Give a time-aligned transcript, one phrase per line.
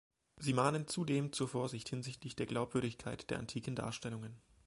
[0.37, 4.41] Sie mahnen zudem zur Vorsicht hinsichtlich der Glaubwürdigkeit der antiken Darstellungen.